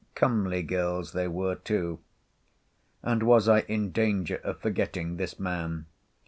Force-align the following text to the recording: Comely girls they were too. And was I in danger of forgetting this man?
Comely 0.15 0.63
girls 0.63 1.11
they 1.11 1.27
were 1.27 1.53
too. 1.53 1.99
And 3.03 3.21
was 3.21 3.47
I 3.47 3.59
in 3.59 3.91
danger 3.91 4.37
of 4.37 4.57
forgetting 4.59 5.17
this 5.17 5.37
man? 5.39 5.85